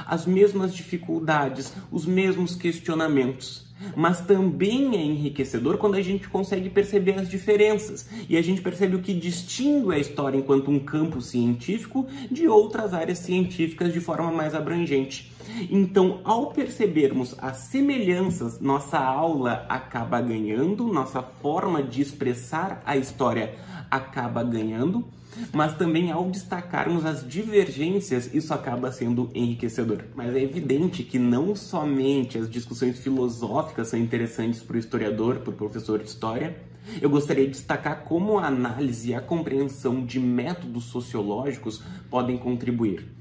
As 0.06 0.26
mesmas 0.26 0.74
dificuldades, 0.74 1.72
os 1.90 2.06
mesmos 2.06 2.54
questionamentos 2.54 3.66
mas 3.94 4.20
também 4.20 4.96
é 4.96 5.02
enriquecedor 5.02 5.76
quando 5.76 5.96
a 5.96 6.02
gente 6.02 6.28
consegue 6.28 6.70
perceber 6.70 7.12
as 7.12 7.28
diferenças 7.28 8.08
e 8.28 8.36
a 8.36 8.42
gente 8.42 8.62
percebe 8.62 8.96
o 8.96 9.02
que 9.02 9.12
distingue 9.12 9.94
a 9.94 9.98
história 9.98 10.38
enquanto 10.38 10.70
um 10.70 10.78
campo 10.78 11.20
científico 11.20 12.06
de 12.30 12.48
outras 12.48 12.94
áreas 12.94 13.18
científicas 13.18 13.92
de 13.92 14.00
forma 14.00 14.30
mais 14.32 14.54
abrangente. 14.54 15.35
Então, 15.70 16.20
ao 16.24 16.52
percebermos 16.52 17.34
as 17.38 17.56
semelhanças, 17.58 18.60
nossa 18.60 18.98
aula 18.98 19.66
acaba 19.68 20.20
ganhando, 20.20 20.86
nossa 20.86 21.22
forma 21.22 21.82
de 21.82 22.02
expressar 22.02 22.82
a 22.84 22.96
história 22.96 23.54
acaba 23.90 24.42
ganhando, 24.42 25.04
mas 25.52 25.76
também 25.76 26.10
ao 26.10 26.30
destacarmos 26.30 27.04
as 27.04 27.26
divergências, 27.26 28.32
isso 28.34 28.54
acaba 28.54 28.90
sendo 28.90 29.30
enriquecedor. 29.34 30.04
Mas 30.14 30.34
é 30.34 30.40
evidente 30.40 31.02
que 31.02 31.18
não 31.18 31.54
somente 31.54 32.38
as 32.38 32.50
discussões 32.50 32.98
filosóficas 32.98 33.88
são 33.88 33.98
interessantes 33.98 34.62
para 34.62 34.76
o 34.76 34.78
historiador, 34.78 35.40
para 35.40 35.50
o 35.50 35.56
professor 35.56 35.98
de 35.98 36.08
história. 36.08 36.56
Eu 37.00 37.10
gostaria 37.10 37.44
de 37.44 37.50
destacar 37.50 38.04
como 38.04 38.38
a 38.38 38.46
análise 38.46 39.10
e 39.10 39.14
a 39.14 39.20
compreensão 39.20 40.04
de 40.04 40.20
métodos 40.20 40.84
sociológicos 40.84 41.82
podem 42.08 42.38
contribuir. 42.38 43.15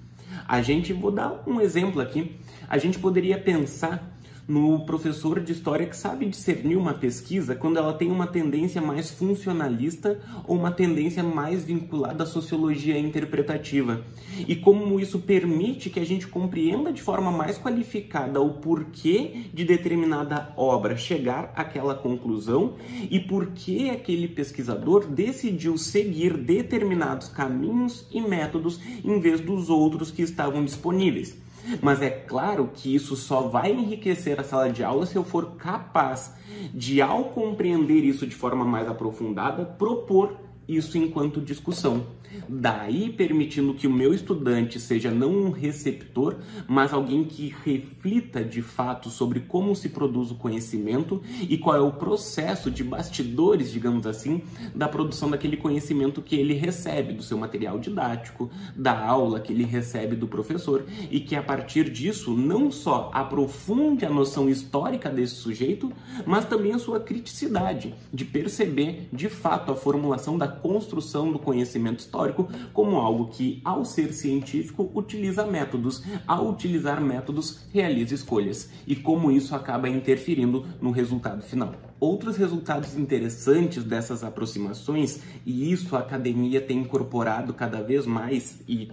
A 0.48 0.62
gente, 0.62 0.94
vou 0.94 1.12
dar 1.12 1.44
um 1.48 1.60
exemplo 1.60 2.00
aqui, 2.02 2.40
a 2.68 2.78
gente 2.78 3.00
poderia 3.00 3.38
pensar 3.38 4.15
no 4.48 4.86
professor 4.86 5.40
de 5.40 5.52
história 5.52 5.88
que 5.88 5.98
sabe 5.98 6.26
discernir 6.28 6.76
uma 6.76 6.94
pesquisa 6.94 7.56
quando 7.56 7.78
ela 7.78 7.94
tem 7.94 8.12
uma 8.12 8.28
tendência 8.28 8.82
mais 8.82 9.10
funcionalista 9.10 10.20
ou 10.48 10.56
uma 10.56 10.72
tendência 10.72 11.24
mais 11.24 11.64
vinculada 11.64 12.24
à 12.24 12.28
sociologia 12.28 12.98
interpretativa. 12.98 14.06
E 14.48 14.56
como 14.56 15.00
isso 15.00 15.20
permite 15.20 15.90
que 15.90 16.00
a 16.00 16.06
gente 16.06 16.28
compreenda 16.28 16.94
de 16.94 17.02
forma 17.02 17.32
mais 17.32 17.58
qualificada 17.58 18.40
o 18.40 18.56
porquê 18.56 19.46
de 19.54 19.66
determinada 19.66 20.54
obra 20.56 20.96
chegar 20.96 21.52
àquela 21.56 21.96
conclusão 21.96 22.76
e 23.10 23.20
por 23.20 23.48
que 23.48 23.90
aquele 23.90 24.28
pesquisador 24.28 25.08
decidiu 25.08 25.78
seguir 25.78 26.38
determinados 26.38 27.30
caminhos 27.30 28.08
e 28.12 28.22
métodos 28.22 28.80
em 29.04 29.20
vez 29.20 29.42
dos 29.42 29.70
outros 29.70 30.12
que 30.12 30.22
estavam 30.22 30.64
disponíveis. 30.64 31.45
Mas 31.82 32.02
é 32.02 32.10
claro 32.10 32.70
que 32.74 32.94
isso 32.94 33.16
só 33.16 33.42
vai 33.42 33.72
enriquecer 33.72 34.40
a 34.40 34.44
sala 34.44 34.70
de 34.70 34.84
aula 34.84 35.06
se 35.06 35.16
eu 35.16 35.24
for 35.24 35.56
capaz 35.56 36.34
de, 36.74 37.02
ao 37.02 37.26
compreender 37.26 38.04
isso 38.04 38.26
de 38.26 38.36
forma 38.36 38.66
mais 38.66 38.88
aprofundada, 38.88 39.66
propor 39.66 40.45
isso 40.68 40.98
enquanto 40.98 41.42
discussão. 41.42 42.06
Daí 42.48 43.10
permitindo 43.10 43.74
que 43.74 43.88
o 43.88 43.92
meu 43.92 44.14
estudante 44.14 44.80
seja 44.80 45.12
não 45.12 45.32
um 45.32 45.52
receptor, 45.52 46.38
mas 46.68 46.94
alguém 46.94 47.24
que 47.24 47.54
reflita 47.64 48.44
de 48.44 48.62
fato 48.62 49.10
sobre 49.10 49.42
como 49.42 49.76
se 49.76 49.90
produz 49.90 50.32
o 50.32 50.36
conhecimento 50.36 51.22
e 51.42 51.58
qual 51.58 51.76
é 51.76 51.80
o 51.80 51.94
processo 51.94 52.70
de 52.70 52.84
bastidores, 52.84 53.72
digamos 53.72 54.06
assim, 54.06 54.42
da 54.74 54.88
produção 54.88 55.30
daquele 55.30 55.58
conhecimento 55.58 56.22
que 56.22 56.36
ele 56.36 56.54
recebe 56.54 57.14
do 57.14 57.24
seu 57.24 57.38
material 57.38 57.80
didático, 57.80 58.50
da 58.76 58.98
aula 58.98 59.40
que 59.40 59.54
ele 59.54 59.64
recebe 59.64 60.16
do 60.16 60.28
professor 60.28 60.86
e 61.10 61.20
que 61.20 61.36
a 61.36 61.44
partir 61.44 61.90
disso 61.90 62.36
não 62.36 62.72
só 62.72 63.10
aprofunde 63.14 64.06
a 64.06 64.10
noção 64.10 64.50
histórica 64.50 65.10
desse 65.10 65.36
sujeito, 65.36 65.92
mas 66.26 66.46
também 66.46 66.74
a 66.74 66.80
sua 66.80 67.00
criticidade 67.00 67.94
de 68.14 68.26
perceber 68.26 69.08
de 69.12 69.30
fato 69.30 69.72
a 69.72 69.76
formulação 69.76 70.38
da 70.38 70.48
construção 70.56 71.32
do 71.32 71.40
conhecimento 71.40 72.00
histórico 72.00 72.50
como 72.74 72.98
algo 72.98 73.28
que, 73.28 73.62
ao 73.64 73.86
ser 73.86 74.14
científico, 74.14 74.90
utiliza 74.94 75.46
métodos, 75.46 76.04
ao 76.26 76.50
utilizar 76.50 77.00
métodos, 77.02 77.60
realiza 77.72 78.16
escolhas, 78.16 78.70
e 78.88 78.96
como 78.96 79.32
isso 79.32 79.56
acaba 79.56 79.90
interferindo 79.90 80.66
no 80.82 80.92
resultado 80.92 81.42
final. 81.42 81.74
Outros 82.00 82.38
resultados 82.38 82.96
interessantes 82.96 83.84
dessas 83.84 84.24
aproximações, 84.24 85.22
e 85.46 85.72
isso 85.72 85.96
a 85.96 86.00
academia 86.00 86.62
tem 86.62 86.80
incorporado 86.80 87.54
cada 87.54 87.82
vez 87.82 88.06
mais 88.06 88.62
e 88.68 88.92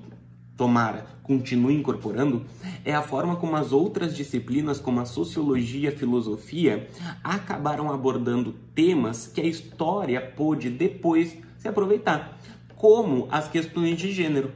tomara, 0.56 1.06
continue 1.22 1.74
incorporando, 1.74 2.44
é 2.84 2.94
a 2.94 3.02
forma 3.02 3.36
como 3.36 3.56
as 3.56 3.72
outras 3.72 4.14
disciplinas, 4.14 4.78
como 4.78 5.00
a 5.00 5.04
sociologia 5.04 5.90
e 5.90 5.92
a 5.92 5.96
filosofia, 5.96 6.88
acabaram 7.24 7.90
abordando 7.90 8.54
temas 8.74 9.26
que 9.26 9.40
a 9.40 9.44
história 9.44 10.20
pôde 10.20 10.70
depois 10.70 11.36
se 11.62 11.68
aproveitar, 11.68 12.36
como 12.74 13.28
as 13.30 13.48
questões 13.48 13.96
de 13.96 14.10
gênero, 14.10 14.50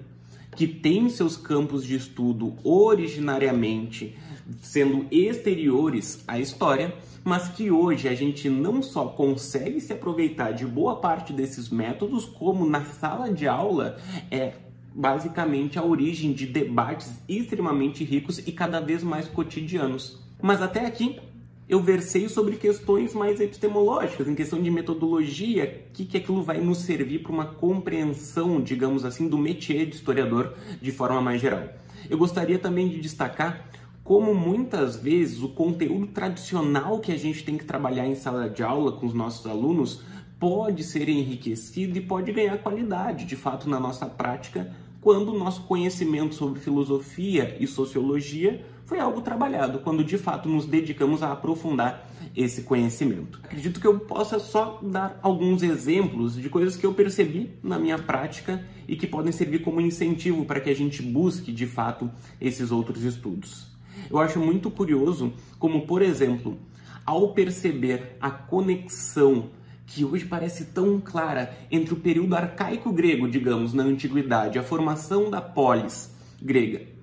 que 0.56 0.66
têm 0.66 1.08
seus 1.08 1.36
campos 1.36 1.84
de 1.84 1.94
estudo 1.94 2.56
originariamente 2.64 4.16
sendo 4.60 5.06
exteriores 5.08 6.24
à 6.26 6.40
história, 6.40 6.92
mas 7.22 7.48
que 7.48 7.70
hoje 7.70 8.08
a 8.08 8.14
gente 8.14 8.48
não 8.48 8.82
só 8.82 9.06
consegue 9.06 9.80
se 9.80 9.92
aproveitar 9.92 10.50
de 10.50 10.66
boa 10.66 10.96
parte 10.96 11.32
desses 11.32 11.68
métodos, 11.68 12.24
como 12.24 12.68
na 12.68 12.84
sala 12.84 13.32
de 13.32 13.46
aula 13.46 13.98
é 14.28 14.54
basicamente 14.92 15.78
a 15.78 15.84
origem 15.84 16.32
de 16.32 16.46
debates 16.46 17.12
extremamente 17.28 18.02
ricos 18.02 18.38
e 18.38 18.50
cada 18.50 18.80
vez 18.80 19.04
mais 19.04 19.28
cotidianos. 19.28 20.18
Mas 20.42 20.60
até 20.60 20.84
aqui 20.86 21.20
eu 21.68 21.80
versei 21.80 22.28
sobre 22.28 22.56
questões 22.56 23.12
mais 23.12 23.40
epistemológicas, 23.40 24.28
em 24.28 24.34
questão 24.34 24.62
de 24.62 24.70
metodologia, 24.70 25.84
que, 25.92 26.04
que 26.04 26.16
aquilo 26.16 26.42
vai 26.42 26.60
nos 26.60 26.78
servir 26.78 27.20
para 27.20 27.32
uma 27.32 27.46
compreensão, 27.46 28.60
digamos 28.60 29.04
assim, 29.04 29.28
do 29.28 29.36
métier 29.36 29.86
de 29.86 29.96
historiador 29.96 30.54
de 30.80 30.92
forma 30.92 31.20
mais 31.20 31.40
geral. 31.40 31.68
Eu 32.08 32.18
gostaria 32.18 32.58
também 32.58 32.88
de 32.88 33.00
destacar 33.00 33.68
como 34.04 34.32
muitas 34.32 34.94
vezes 34.94 35.42
o 35.42 35.48
conteúdo 35.48 36.06
tradicional 36.06 37.00
que 37.00 37.10
a 37.10 37.16
gente 37.16 37.42
tem 37.42 37.58
que 37.58 37.64
trabalhar 37.64 38.06
em 38.06 38.14
sala 38.14 38.48
de 38.48 38.62
aula 38.62 38.92
com 38.92 39.04
os 39.04 39.12
nossos 39.12 39.44
alunos 39.46 40.02
pode 40.38 40.84
ser 40.84 41.08
enriquecido 41.08 41.98
e 41.98 42.00
pode 42.00 42.30
ganhar 42.30 42.58
qualidade, 42.58 43.24
de 43.24 43.34
fato, 43.34 43.68
na 43.68 43.80
nossa 43.80 44.06
prática, 44.06 44.72
quando 45.00 45.32
o 45.32 45.38
nosso 45.38 45.62
conhecimento 45.62 46.36
sobre 46.36 46.60
filosofia 46.60 47.56
e 47.58 47.66
sociologia 47.66 48.64
foi 48.86 49.00
algo 49.00 49.20
trabalhado, 49.20 49.80
quando 49.80 50.04
de 50.04 50.16
fato 50.16 50.48
nos 50.48 50.64
dedicamos 50.64 51.20
a 51.20 51.32
aprofundar 51.32 52.08
esse 52.36 52.62
conhecimento. 52.62 53.40
Acredito 53.42 53.80
que 53.80 53.86
eu 53.86 53.98
possa 53.98 54.38
só 54.38 54.80
dar 54.80 55.18
alguns 55.22 55.64
exemplos 55.64 56.36
de 56.36 56.48
coisas 56.48 56.76
que 56.76 56.86
eu 56.86 56.94
percebi 56.94 57.50
na 57.64 57.80
minha 57.80 57.98
prática 57.98 58.64
e 58.86 58.94
que 58.94 59.06
podem 59.06 59.32
servir 59.32 59.62
como 59.62 59.80
incentivo 59.80 60.44
para 60.44 60.60
que 60.60 60.70
a 60.70 60.74
gente 60.74 61.02
busque 61.02 61.50
de 61.50 61.66
fato 61.66 62.08
esses 62.40 62.70
outros 62.70 63.02
estudos. 63.02 63.66
Eu 64.08 64.20
acho 64.20 64.38
muito 64.38 64.70
curioso 64.70 65.32
como, 65.58 65.84
por 65.84 66.00
exemplo, 66.00 66.56
ao 67.04 67.32
perceber 67.32 68.16
a 68.20 68.30
conexão 68.30 69.50
que 69.84 70.04
hoje 70.04 70.26
parece 70.26 70.66
tão 70.66 71.00
clara 71.00 71.56
entre 71.72 71.92
o 71.92 71.96
período 71.96 72.36
arcaico 72.36 72.92
grego, 72.92 73.28
digamos, 73.28 73.72
na 73.72 73.82
antiguidade, 73.82 74.60
a 74.60 74.62
formação 74.62 75.28
da 75.28 75.40
polis 75.40 76.14
grega 76.40 76.95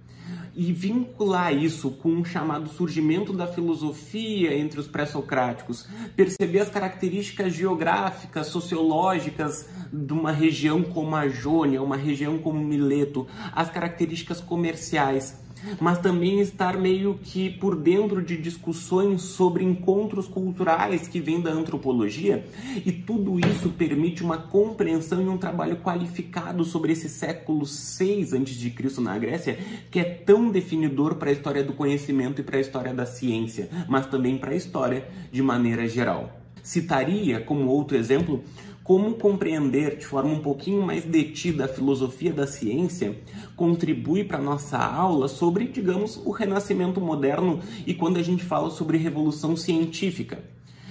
e 0.55 0.71
vincular 0.71 1.53
isso 1.53 1.91
com 1.91 2.09
um 2.09 2.23
chamado 2.23 2.69
surgimento 2.69 3.33
da 3.33 3.47
filosofia 3.47 4.55
entre 4.55 4.79
os 4.79 4.87
pré-socráticos, 4.87 5.87
perceber 6.15 6.59
as 6.59 6.69
características 6.69 7.53
geográficas, 7.53 8.47
sociológicas 8.47 9.67
de 9.91 10.13
uma 10.13 10.31
região 10.31 10.83
como 10.83 11.15
a 11.15 11.27
Jônia, 11.27 11.81
uma 11.81 11.97
região 11.97 12.37
como 12.37 12.63
Mileto, 12.63 13.27
as 13.51 13.69
características 13.69 14.39
comerciais 14.39 15.42
mas 15.79 15.99
também 15.99 16.39
estar 16.39 16.77
meio 16.77 17.19
que 17.21 17.49
por 17.49 17.75
dentro 17.75 18.21
de 18.21 18.37
discussões 18.37 19.21
sobre 19.21 19.63
encontros 19.63 20.27
culturais 20.27 21.07
que 21.07 21.19
vêm 21.19 21.41
da 21.41 21.51
antropologia, 21.51 22.45
e 22.85 22.91
tudo 22.91 23.39
isso 23.39 23.69
permite 23.69 24.23
uma 24.23 24.37
compreensão 24.37 25.21
e 25.21 25.27
um 25.27 25.37
trabalho 25.37 25.77
qualificado 25.77 26.63
sobre 26.63 26.93
esse 26.93 27.09
século 27.09 27.65
6 27.65 28.33
a.C. 28.33 29.01
na 29.01 29.17
Grécia, 29.17 29.57
que 29.89 29.99
é 29.99 30.03
tão 30.03 30.49
definidor 30.49 31.15
para 31.15 31.29
a 31.29 31.33
história 31.33 31.63
do 31.63 31.73
conhecimento 31.73 32.41
e 32.41 32.43
para 32.43 32.57
a 32.57 32.61
história 32.61 32.93
da 32.93 33.05
ciência, 33.05 33.69
mas 33.87 34.05
também 34.07 34.37
para 34.37 34.51
a 34.51 34.55
história 34.55 35.07
de 35.31 35.41
maneira 35.41 35.87
geral. 35.87 36.39
Citaria 36.61 37.41
como 37.41 37.67
outro 37.67 37.97
exemplo 37.97 38.41
como 38.83 39.15
compreender 39.15 39.97
de 39.97 40.05
forma 40.05 40.31
um 40.31 40.39
pouquinho 40.39 40.81
mais 40.81 41.05
detida 41.05 41.65
a 41.65 41.67
filosofia 41.67 42.33
da 42.33 42.45
ciência 42.45 43.17
contribui 43.55 44.23
para 44.23 44.37
nossa 44.37 44.77
aula 44.77 45.27
sobre, 45.27 45.67
digamos, 45.67 46.17
o 46.17 46.31
renascimento 46.31 46.99
moderno 46.99 47.59
e 47.87 47.93
quando 47.93 48.17
a 48.17 48.23
gente 48.23 48.43
fala 48.43 48.69
sobre 48.69 48.97
revolução 48.97 49.55
científica. 49.55 50.43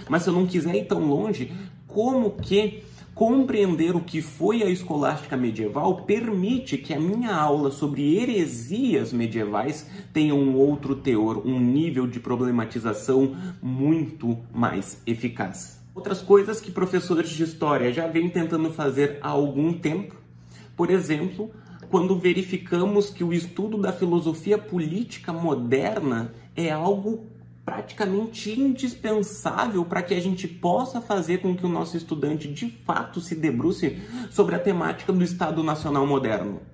Mas 0.08 0.22
se 0.22 0.30
eu 0.30 0.34
não 0.34 0.46
quiser 0.46 0.74
ir 0.74 0.86
tão 0.86 1.06
longe, 1.06 1.52
como 1.86 2.30
que 2.32 2.82
Compreender 3.14 3.94
o 3.94 4.00
que 4.00 4.22
foi 4.22 4.62
a 4.62 4.70
escolástica 4.70 5.36
medieval 5.36 6.04
permite 6.04 6.78
que 6.78 6.94
a 6.94 6.98
minha 6.98 7.34
aula 7.34 7.70
sobre 7.70 8.16
heresias 8.16 9.12
medievais 9.12 9.86
tenha 10.14 10.34
um 10.34 10.56
outro 10.56 10.96
teor, 10.96 11.46
um 11.46 11.60
nível 11.60 12.06
de 12.06 12.18
problematização 12.18 13.36
muito 13.60 14.38
mais 14.50 15.02
eficaz. 15.06 15.81
Outras 15.94 16.22
coisas 16.22 16.60
que 16.60 16.70
professores 16.70 17.28
de 17.30 17.42
história 17.42 17.92
já 17.92 18.06
vêm 18.06 18.30
tentando 18.30 18.72
fazer 18.72 19.18
há 19.20 19.28
algum 19.28 19.74
tempo, 19.74 20.16
por 20.74 20.90
exemplo, 20.90 21.50
quando 21.90 22.18
verificamos 22.18 23.10
que 23.10 23.22
o 23.22 23.32
estudo 23.32 23.76
da 23.76 23.92
filosofia 23.92 24.56
política 24.56 25.32
moderna 25.32 26.32
é 26.56 26.70
algo 26.70 27.26
praticamente 27.64 28.58
indispensável 28.58 29.84
para 29.84 30.02
que 30.02 30.14
a 30.14 30.20
gente 30.20 30.48
possa 30.48 31.00
fazer 31.00 31.42
com 31.42 31.54
que 31.54 31.66
o 31.66 31.68
nosso 31.68 31.96
estudante 31.96 32.48
de 32.48 32.70
fato 32.70 33.20
se 33.20 33.34
debruce 33.34 34.00
sobre 34.30 34.54
a 34.54 34.58
temática 34.58 35.12
do 35.12 35.22
Estado 35.22 35.62
Nacional 35.62 36.06
moderno. 36.06 36.71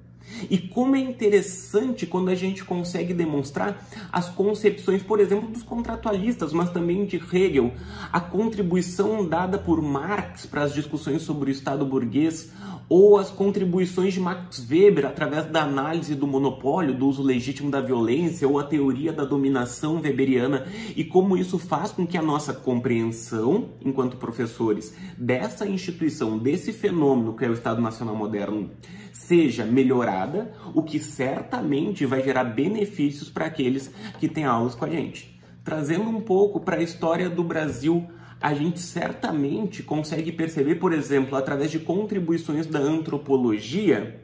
E 0.51 0.59
como 0.59 0.97
é 0.97 1.01
interessante 1.01 2.07
quando 2.07 2.29
a 2.29 2.35
gente 2.35 2.65
consegue 2.65 3.13
demonstrar 3.13 3.87
as 4.13 4.29
concepções, 4.29 5.03
por 5.03 5.21
exemplo, 5.21 5.49
dos 5.49 5.63
contratualistas, 5.63 6.53
mas 6.53 6.71
também 6.71 7.05
de 7.05 7.17
Hegel, 7.17 7.73
a 8.13 8.21
contribuição 8.21 9.27
dada 9.27 9.59
por 9.59 9.83
Marx 9.83 10.47
para 10.47 10.63
as 10.63 10.73
discussões 10.73 11.23
sobre 11.23 11.51
o 11.51 11.53
Estado 11.53 11.85
burguês, 11.85 12.51
ou 12.89 13.19
as 13.19 13.31
contribuições 13.31 14.15
de 14.15 14.21
Max 14.21 14.67
Weber 14.69 15.07
através 15.07 15.47
da 15.47 15.63
análise 15.63 16.15
do 16.15 16.27
monopólio, 16.27 16.95
do 16.95 17.07
uso 17.07 17.23
legítimo 17.23 17.71
da 17.71 17.81
violência, 17.81 18.49
ou 18.49 18.59
a 18.59 18.65
teoria 18.65 19.13
da 19.13 19.25
dominação 19.25 20.01
weberiana, 20.01 20.67
e 20.97 21.05
como 21.05 21.37
isso 21.37 21.59
faz 21.59 21.93
com 21.93 22.07
que 22.07 22.17
a 22.17 22.23
nossa 22.23 22.53
compreensão, 22.53 23.71
enquanto 23.85 24.17
professores, 24.17 24.95
dessa 25.19 25.67
instituição, 25.67 26.39
desse 26.39 26.73
fenômeno 26.73 27.37
que 27.37 27.45
é 27.45 27.49
o 27.49 27.55
Estado 27.55 27.81
Nacional 27.81 28.17
Moderno, 28.17 28.71
seja 29.13 29.67
melhorada, 29.67 30.53
o 30.75 30.83
que 30.83 30.99
certamente 30.99 32.07
vai 32.07 32.23
gerar 32.23 32.45
benefícios 32.45 33.29
para 33.29 33.47
aqueles 33.47 33.93
que 34.19 34.29
têm 34.29 34.45
aulas 34.45 34.75
com 34.75 34.87
a 34.87 34.89
gente. 34.89 35.39
Trazendo 35.63 36.09
um 36.09 36.21
pouco 36.21 36.61
para 36.61 36.77
a 36.77 36.83
história 36.83 37.29
do 37.29 37.45
Brasil 37.45 38.09
a 38.41 38.55
gente 38.55 38.79
certamente 38.81 39.83
consegue 39.83 40.31
perceber, 40.31 40.77
por 40.77 40.93
exemplo, 40.93 41.37
através 41.37 41.71
de 41.71 41.81
contribuições 41.81 42.67
da 42.67 42.79
antropologia, 42.79 44.21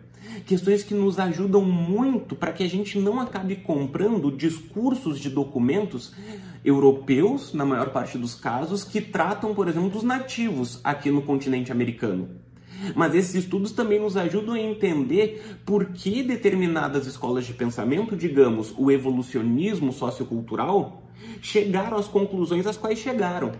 questões 0.46 0.84
que 0.84 0.94
nos 0.94 1.18
ajudam 1.18 1.62
muito 1.62 2.36
para 2.36 2.52
que 2.52 2.62
a 2.62 2.68
gente 2.68 2.98
não 2.98 3.20
acabe 3.20 3.56
comprando 3.56 4.30
discursos 4.30 5.18
de 5.18 5.28
documentos 5.30 6.14
europeus, 6.64 7.52
na 7.52 7.64
maior 7.64 7.90
parte 7.90 8.16
dos 8.16 8.34
casos, 8.34 8.84
que 8.84 9.00
tratam, 9.00 9.54
por 9.54 9.68
exemplo, 9.68 9.90
dos 9.90 10.02
nativos 10.02 10.80
aqui 10.84 11.10
no 11.10 11.22
continente 11.22 11.72
americano. 11.72 12.28
Mas 12.94 13.14
esses 13.14 13.34
estudos 13.34 13.72
também 13.72 14.00
nos 14.00 14.16
ajudam 14.16 14.54
a 14.54 14.60
entender 14.60 15.58
por 15.64 15.86
que 15.86 16.22
determinadas 16.22 17.06
escolas 17.06 17.46
de 17.46 17.54
pensamento, 17.54 18.16
digamos, 18.16 18.74
o 18.76 18.90
evolucionismo 18.90 19.92
sociocultural, 19.92 21.02
chegaram 21.40 21.96
às 21.96 22.06
conclusões 22.06 22.66
às 22.66 22.76
quais 22.76 22.98
chegaram 22.98 23.52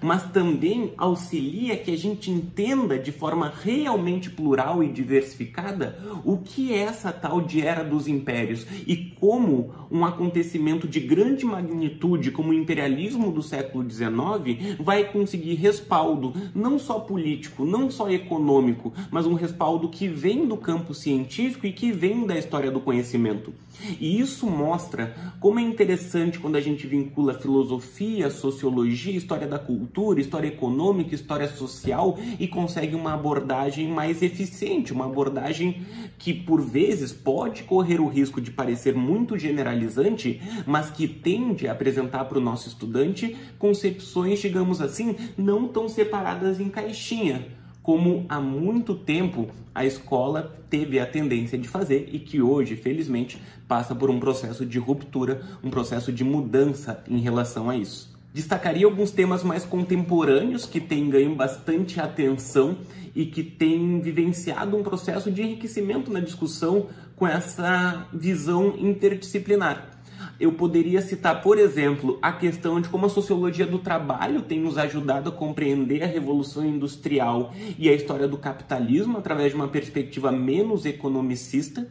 mas 0.00 0.22
também 0.30 0.92
auxilia 0.96 1.76
que 1.76 1.92
a 1.92 1.96
gente 1.96 2.30
entenda 2.30 2.98
de 2.98 3.12
forma 3.12 3.52
realmente 3.62 4.30
plural 4.30 4.82
e 4.82 4.88
diversificada 4.88 5.98
o 6.24 6.38
que 6.38 6.72
é 6.72 6.78
essa 6.78 7.12
tal 7.12 7.40
de 7.40 7.60
era 7.60 7.82
dos 7.82 8.06
impérios 8.06 8.66
e 8.86 8.96
como 8.96 9.72
um 9.90 10.04
acontecimento 10.04 10.88
de 10.88 11.00
grande 11.00 11.44
magnitude 11.44 12.30
como 12.30 12.50
o 12.50 12.54
imperialismo 12.54 13.30
do 13.30 13.42
século 13.42 13.88
XIX 13.88 14.76
vai 14.80 15.04
conseguir 15.04 15.54
respaldo 15.54 16.32
não 16.54 16.78
só 16.78 16.98
político, 16.98 17.64
não 17.64 17.90
só 17.90 18.10
econômico, 18.10 18.92
mas 19.10 19.26
um 19.26 19.34
respaldo 19.34 19.88
que 19.88 20.08
vem 20.08 20.46
do 20.46 20.56
campo 20.56 20.94
científico 20.94 21.66
e 21.66 21.72
que 21.72 21.92
vem 21.92 22.26
da 22.26 22.38
história 22.38 22.70
do 22.70 22.80
conhecimento. 22.80 23.52
E 24.00 24.20
isso 24.20 24.46
mostra 24.46 25.14
como 25.40 25.58
é 25.58 25.62
interessante 25.62 26.38
quando 26.38 26.56
a 26.56 26.60
gente 26.60 26.86
vincula 26.86 27.34
filosofia, 27.34 28.30
sociologia, 28.30 29.16
história 29.16 29.46
da 29.46 29.58
cultura, 29.58 29.71
história 30.18 30.48
econômica, 30.48 31.14
história 31.14 31.48
social 31.48 32.18
e 32.38 32.48
consegue 32.48 32.94
uma 32.94 33.14
abordagem 33.14 33.88
mais 33.88 34.22
eficiente, 34.22 34.92
uma 34.92 35.06
abordagem 35.06 35.86
que 36.18 36.32
por 36.32 36.60
vezes 36.60 37.12
pode 37.12 37.64
correr 37.64 38.00
o 38.00 38.08
risco 38.08 38.40
de 38.40 38.50
parecer 38.50 38.94
muito 38.94 39.38
generalizante, 39.38 40.40
mas 40.66 40.90
que 40.90 41.06
tende 41.06 41.68
a 41.68 41.72
apresentar 41.72 42.24
para 42.26 42.38
o 42.38 42.40
nosso 42.40 42.68
estudante 42.68 43.36
concepções, 43.58 44.40
digamos 44.40 44.80
assim, 44.80 45.16
não 45.36 45.68
tão 45.68 45.88
separadas 45.88 46.60
em 46.60 46.68
caixinha 46.68 47.62
como 47.82 48.24
há 48.28 48.40
muito 48.40 48.94
tempo 48.94 49.48
a 49.74 49.84
escola 49.84 50.56
teve 50.70 51.00
a 51.00 51.06
tendência 51.06 51.58
de 51.58 51.68
fazer 51.68 52.08
e 52.12 52.18
que 52.18 52.40
hoje, 52.40 52.76
felizmente, 52.76 53.42
passa 53.66 53.94
por 53.94 54.08
um 54.08 54.20
processo 54.20 54.64
de 54.64 54.78
ruptura, 54.78 55.42
um 55.62 55.70
processo 55.70 56.12
de 56.12 56.22
mudança 56.22 57.02
em 57.08 57.18
relação 57.18 57.68
a 57.68 57.76
isso. 57.76 58.11
Destacaria 58.32 58.86
alguns 58.86 59.10
temas 59.10 59.42
mais 59.42 59.64
contemporâneos 59.64 60.64
que 60.64 60.80
têm 60.80 61.10
ganho 61.10 61.34
bastante 61.34 62.00
atenção 62.00 62.78
e 63.14 63.26
que 63.26 63.42
têm 63.42 64.00
vivenciado 64.00 64.74
um 64.74 64.82
processo 64.82 65.30
de 65.30 65.42
enriquecimento 65.42 66.10
na 66.10 66.18
discussão 66.18 66.86
com 67.14 67.26
essa 67.26 68.08
visão 68.10 68.74
interdisciplinar. 68.78 70.00
Eu 70.40 70.52
poderia 70.52 71.02
citar, 71.02 71.42
por 71.42 71.58
exemplo, 71.58 72.18
a 72.22 72.32
questão 72.32 72.80
de 72.80 72.88
como 72.88 73.06
a 73.06 73.10
sociologia 73.10 73.66
do 73.66 73.78
trabalho 73.78 74.42
tem 74.42 74.60
nos 74.60 74.78
ajudado 74.78 75.28
a 75.28 75.32
compreender 75.32 76.02
a 76.02 76.06
revolução 76.06 76.64
industrial 76.64 77.52
e 77.78 77.88
a 77.88 77.92
história 77.92 78.26
do 78.26 78.38
capitalismo 78.38 79.18
através 79.18 79.50
de 79.50 79.56
uma 79.56 79.68
perspectiva 79.68 80.32
menos 80.32 80.86
economicista, 80.86 81.86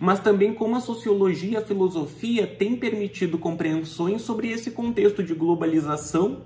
mas 0.00 0.20
também 0.20 0.54
como 0.54 0.76
a 0.76 0.80
sociologia 0.80 1.52
e 1.52 1.56
a 1.56 1.64
filosofia 1.64 2.46
têm 2.46 2.76
permitido 2.76 3.38
compreensões 3.38 4.22
sobre 4.22 4.50
esse 4.50 4.70
contexto 4.70 5.22
de 5.22 5.34
globalização, 5.34 6.42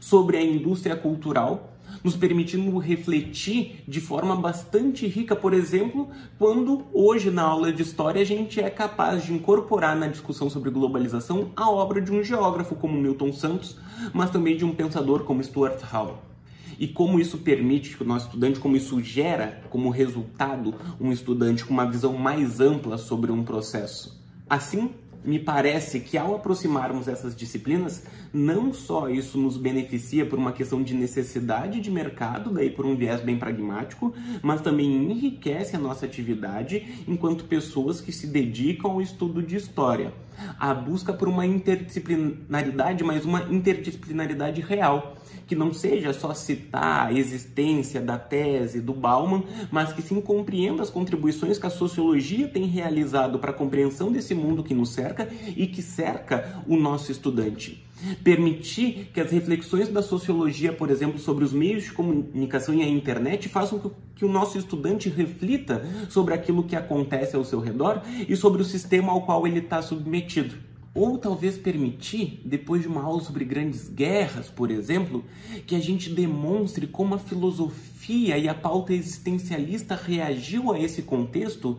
sobre 0.00 0.36
a 0.36 0.42
indústria 0.42 0.96
cultural 0.96 1.72
nos 2.02 2.16
permitindo 2.16 2.76
refletir 2.78 3.82
de 3.86 4.00
forma 4.00 4.34
bastante 4.34 5.06
rica, 5.06 5.36
por 5.36 5.52
exemplo, 5.52 6.08
quando 6.38 6.84
hoje 6.92 7.30
na 7.30 7.42
aula 7.42 7.72
de 7.72 7.82
história 7.82 8.22
a 8.22 8.24
gente 8.24 8.60
é 8.60 8.70
capaz 8.70 9.24
de 9.24 9.32
incorporar 9.32 9.96
na 9.96 10.06
discussão 10.06 10.48
sobre 10.48 10.70
globalização 10.70 11.50
a 11.56 11.70
obra 11.70 12.00
de 12.00 12.12
um 12.12 12.22
geógrafo 12.22 12.74
como 12.74 13.00
Milton 13.00 13.32
Santos, 13.32 13.78
mas 14.12 14.30
também 14.30 14.56
de 14.56 14.64
um 14.64 14.74
pensador 14.74 15.24
como 15.24 15.42
Stuart 15.42 15.80
Hall 15.82 16.31
e 16.78 16.88
como 16.88 17.18
isso 17.18 17.38
permite 17.38 17.96
que 17.96 18.02
o 18.02 18.06
nosso 18.06 18.26
estudante, 18.26 18.60
como 18.60 18.76
isso 18.76 19.02
gera 19.02 19.62
como 19.70 19.90
resultado 19.90 20.74
um 21.00 21.12
estudante 21.12 21.64
com 21.64 21.72
uma 21.72 21.90
visão 21.90 22.14
mais 22.14 22.60
ampla 22.60 22.98
sobre 22.98 23.32
um 23.32 23.42
processo. 23.42 24.20
Assim, 24.48 24.90
me 25.24 25.38
parece 25.38 26.00
que 26.00 26.18
ao 26.18 26.34
aproximarmos 26.34 27.06
essas 27.06 27.34
disciplinas, 27.34 28.04
não 28.32 28.72
só 28.72 29.08
isso 29.08 29.38
nos 29.38 29.56
beneficia 29.56 30.26
por 30.26 30.38
uma 30.38 30.52
questão 30.52 30.82
de 30.82 30.94
necessidade 30.94 31.80
de 31.80 31.90
mercado, 31.90 32.50
daí 32.50 32.70
por 32.70 32.84
um 32.84 32.96
viés 32.96 33.20
bem 33.20 33.38
pragmático, 33.38 34.12
mas 34.42 34.60
também 34.60 34.86
enriquece 34.86 35.76
a 35.76 35.78
nossa 35.78 36.06
atividade 36.06 37.04
enquanto 37.06 37.44
pessoas 37.44 38.00
que 38.00 38.12
se 38.12 38.26
dedicam 38.26 38.92
ao 38.92 39.02
estudo 39.02 39.42
de 39.42 39.56
história. 39.56 40.12
A 40.58 40.74
busca 40.74 41.12
por 41.12 41.28
uma 41.28 41.46
interdisciplinaridade, 41.46 43.04
mas 43.04 43.24
uma 43.24 43.42
interdisciplinaridade 43.50 44.60
real 44.60 45.16
que 45.46 45.54
não 45.54 45.72
seja 45.72 46.14
só 46.14 46.32
citar 46.32 47.08
a 47.08 47.12
existência 47.12 48.00
da 48.00 48.16
tese 48.16 48.80
do 48.80 48.94
Bauman, 48.94 49.44
mas 49.70 49.92
que 49.92 50.00
sim 50.00 50.18
compreenda 50.18 50.82
as 50.82 50.88
contribuições 50.88 51.58
que 51.58 51.66
a 51.66 51.70
sociologia 51.70 52.48
tem 52.48 52.64
realizado 52.64 53.38
para 53.38 53.50
a 53.50 53.54
compreensão 53.54 54.10
desse 54.10 54.34
mundo 54.34 54.64
que 54.64 54.72
nos 54.72 54.94
cerca 54.94 55.11
e 55.56 55.66
que 55.66 55.82
cerca 55.82 56.62
o 56.66 56.76
nosso 56.76 57.10
estudante. 57.12 57.84
Permitir 58.24 59.10
que 59.14 59.20
as 59.20 59.30
reflexões 59.30 59.88
da 59.88 60.02
sociologia, 60.02 60.72
por 60.72 60.90
exemplo, 60.90 61.18
sobre 61.18 61.44
os 61.44 61.52
meios 61.52 61.84
de 61.84 61.92
comunicação 61.92 62.74
e 62.74 62.82
a 62.82 62.88
internet 62.88 63.48
façam 63.48 63.92
que 64.16 64.24
o 64.24 64.28
nosso 64.28 64.58
estudante 64.58 65.08
reflita 65.08 65.86
sobre 66.08 66.34
aquilo 66.34 66.64
que 66.64 66.74
acontece 66.74 67.36
ao 67.36 67.44
seu 67.44 67.60
redor 67.60 68.02
e 68.28 68.36
sobre 68.36 68.62
o 68.62 68.64
sistema 68.64 69.12
ao 69.12 69.22
qual 69.22 69.46
ele 69.46 69.60
está 69.60 69.80
submetido. 69.80 70.56
Ou 70.94 71.16
talvez 71.16 71.56
permitir, 71.56 72.42
depois 72.44 72.82
de 72.82 72.88
uma 72.88 73.02
aula 73.02 73.22
sobre 73.22 73.44
grandes 73.44 73.88
guerras, 73.88 74.50
por 74.50 74.70
exemplo, 74.70 75.24
que 75.66 75.74
a 75.74 75.80
gente 75.80 76.10
demonstre 76.10 76.86
como 76.86 77.14
a 77.14 77.18
filosofia 77.18 77.91
e 78.10 78.48
a 78.48 78.54
pauta 78.54 78.92
existencialista 78.92 79.94
reagiu 79.94 80.72
a 80.72 80.78
esse 80.78 81.02
contexto 81.02 81.78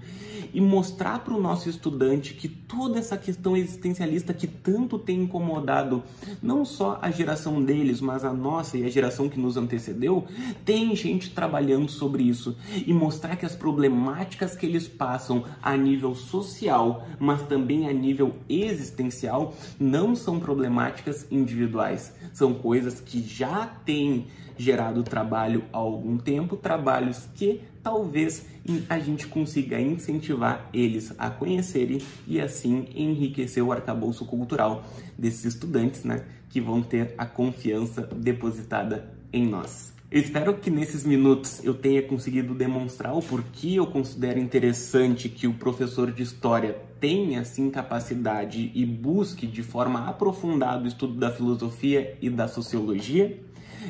e 0.53 0.61
mostrar 0.61 1.19
para 1.23 1.33
o 1.33 1.41
nosso 1.41 1.67
estudante 1.67 2.35
que 2.35 2.47
toda 2.47 2.99
essa 2.99 3.17
questão 3.17 3.57
existencialista 3.57 4.33
que 4.33 4.45
tanto 4.45 4.99
tem 4.99 5.23
incomodado 5.23 6.03
não 6.41 6.63
só 6.63 6.99
a 7.01 7.09
geração 7.09 7.63
deles, 7.63 7.99
mas 7.99 8.23
a 8.23 8.31
nossa 8.31 8.77
e 8.77 8.85
a 8.85 8.89
geração 8.89 9.27
que 9.27 9.39
nos 9.39 9.57
antecedeu, 9.57 10.25
tem 10.63 10.95
gente 10.95 11.31
trabalhando 11.31 11.89
sobre 11.89 12.23
isso 12.23 12.55
e 12.85 12.93
mostrar 12.93 13.35
que 13.35 13.45
as 13.45 13.55
problemáticas 13.55 14.55
que 14.55 14.65
eles 14.65 14.87
passam 14.87 15.43
a 15.61 15.75
nível 15.75 16.13
social, 16.13 17.07
mas 17.19 17.41
também 17.43 17.89
a 17.89 17.93
nível 17.93 18.35
existencial, 18.47 19.55
não 19.79 20.15
são 20.15 20.39
problemáticas 20.39 21.25
individuais, 21.31 22.13
são 22.31 22.53
coisas 22.53 23.01
que 23.01 23.21
já 23.21 23.65
têm 23.65 24.27
gerado 24.57 25.03
trabalho 25.03 25.63
há 25.73 25.77
algum 25.77 26.12
algum 26.13 26.17
tempo, 26.17 26.55
trabalhos 26.55 27.27
que 27.35 27.61
talvez 27.81 28.45
a 28.87 28.99
gente 28.99 29.27
consiga 29.27 29.79
incentivar 29.79 30.69
eles 30.73 31.13
a 31.17 31.29
conhecerem 31.29 31.99
e 32.27 32.39
assim 32.39 32.87
enriquecer 32.95 33.63
o 33.63 33.71
arcabouço 33.71 34.25
cultural 34.25 34.85
desses 35.17 35.45
estudantes, 35.45 36.03
né, 36.03 36.25
que 36.49 36.61
vão 36.61 36.81
ter 36.81 37.13
a 37.17 37.25
confiança 37.25 38.07
depositada 38.15 39.11
em 39.31 39.45
nós. 39.45 39.91
Eu 40.11 40.21
espero 40.21 40.55
que 40.55 40.69
nesses 40.69 41.03
minutos 41.03 41.63
eu 41.63 41.73
tenha 41.73 42.03
conseguido 42.03 42.53
demonstrar 42.53 43.17
o 43.17 43.21
porquê 43.21 43.73
eu 43.79 43.87
considero 43.87 44.37
interessante 44.37 45.27
que 45.27 45.47
o 45.47 45.55
professor 45.55 46.11
de 46.11 46.21
história 46.21 46.77
tenha 46.99 47.41
assim 47.41 47.71
capacidade 47.71 48.71
e 48.75 48.85
busque 48.85 49.47
de 49.47 49.63
forma 49.63 50.07
aprofundada 50.07 50.83
o 50.83 50.87
estudo 50.87 51.15
da 51.15 51.31
filosofia 51.31 52.15
e 52.21 52.29
da 52.29 52.47
sociologia. 52.47 53.39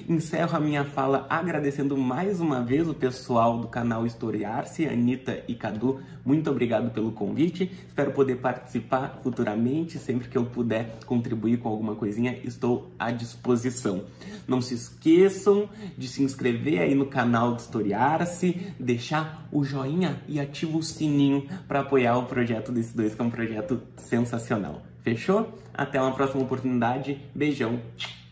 Encerro 0.08 0.58
a 0.58 0.60
minha 0.60 0.84
fala 0.84 1.26
agradecendo 1.30 1.96
mais 1.96 2.40
uma 2.40 2.62
vez 2.62 2.88
o 2.88 2.94
pessoal 2.94 3.58
do 3.60 3.68
canal 3.68 4.06
Historiar-se, 4.06 4.88
Anitta 4.88 5.44
e 5.48 5.56
Cadu. 5.56 6.02
Muito 6.26 6.50
obrigado 6.50 6.92
pelo 6.92 7.12
convite. 7.12 7.72
Espero 7.88 8.12
poder 8.12 8.38
participar 8.38 9.20
futuramente. 9.22 9.98
Sempre 9.98 10.28
que 10.28 10.38
eu 10.38 10.46
puder 10.46 10.98
contribuir 11.06 11.58
com 11.58 11.70
alguma 11.70 11.96
coisinha, 11.96 12.38
estou 12.44 12.92
à 12.98 13.12
disposição. 13.12 14.04
Não 14.48 14.62
se 14.62 14.74
esqueçam 14.74 15.70
de 15.98 16.08
se 16.08 16.24
inscrever 16.24 16.82
aí 16.82 16.96
no 16.96 17.06
canal 17.06 17.54
do 17.54 17.60
Historiar-se, 17.60 18.74
deixar 18.80 19.48
o 19.52 19.64
joinha 19.64 20.22
e 20.28 20.40
ativa 20.40 20.78
o 20.78 20.84
sininho 20.84 21.48
para 21.68 21.82
apoiar 21.82 22.18
o 22.18 22.26
projeto 22.26 22.72
desses 22.72 22.94
dois, 22.94 23.16
que 23.16 23.22
é 23.22 23.24
um 23.24 23.30
projeto 23.30 23.82
sensacional. 23.98 24.82
Fechou? 25.02 25.58
Até 25.74 26.02
uma 26.02 26.14
próxima 26.14 26.44
oportunidade. 26.44 27.22
Beijão. 27.34 27.80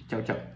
Tchau, 0.08 0.22
tchau. 0.22 0.51